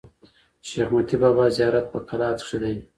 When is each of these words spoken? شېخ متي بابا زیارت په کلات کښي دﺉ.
شېخ 0.67 0.87
متي 0.95 1.15
بابا 1.23 1.45
زیارت 1.57 1.85
په 1.93 1.99
کلات 2.09 2.37
کښي 2.45 2.57
دﺉ. 2.61 2.77